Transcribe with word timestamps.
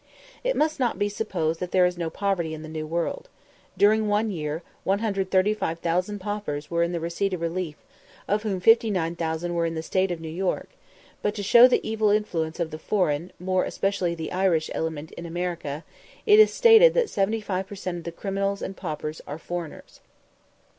It 0.43 0.55
must 0.55 0.79
not 0.79 0.97
be 0.97 1.09
supposed 1.09 1.59
that 1.59 1.69
there 1.69 1.85
is 1.85 1.95
no 1.95 2.09
poverty 2.09 2.55
in 2.55 2.63
the 2.63 2.67
New 2.67 2.87
World. 2.87 3.29
During 3.77 4.07
one 4.07 4.31
year 4.31 4.63
134,972 4.83 6.17
paupers 6.17 6.71
were 6.71 6.81
in 6.81 6.91
the 6.91 6.99
receipt 6.99 7.35
of 7.35 7.41
relief, 7.41 7.75
of 8.27 8.41
whom 8.41 8.59
59,000 8.59 9.53
were 9.53 9.67
in 9.67 9.75
the 9.75 9.83
State 9.83 10.09
of 10.11 10.19
New 10.19 10.25
York; 10.27 10.69
but 11.21 11.35
to 11.35 11.43
show 11.43 11.67
the 11.67 11.87
evil 11.87 12.09
influence 12.09 12.59
of 12.59 12.71
the 12.71 12.79
foreign, 12.79 13.31
more 13.39 13.63
especially 13.63 14.15
the 14.15 14.31
Irish, 14.31 14.71
element 14.73 15.11
in 15.11 15.27
America, 15.27 15.83
it 16.25 16.39
is 16.39 16.51
stated 16.51 16.95
that 16.95 17.07
75 17.07 17.67
per 17.67 17.75
cent. 17.75 17.99
of 17.99 18.03
the 18.05 18.11
criminals 18.11 18.63
and 18.63 18.75
paupers 18.75 19.21
are 19.27 19.37
foreigners. 19.37 19.99